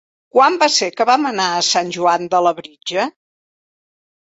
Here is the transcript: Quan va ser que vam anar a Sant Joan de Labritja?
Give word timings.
Quan 0.35 0.55
va 0.63 0.69
ser 0.75 0.87
que 1.01 1.07
vam 1.09 1.27
anar 1.33 1.45
a 1.51 1.61
Sant 1.69 1.93
Joan 1.99 2.27
de 2.33 2.41
Labritja? 2.49 3.09